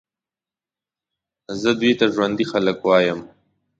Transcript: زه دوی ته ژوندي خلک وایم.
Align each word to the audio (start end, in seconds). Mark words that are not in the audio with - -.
زه 1.61 1.69
دوی 1.79 1.93
ته 1.99 2.05
ژوندي 2.13 2.45
خلک 2.51 2.77
وایم. 2.83 3.19